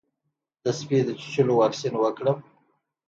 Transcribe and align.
د 0.63 0.65
سپي 0.79 0.99
د 1.05 1.09
چیچلو 1.19 1.53
واکسین 1.61 1.93
وکړم؟ 1.99 2.37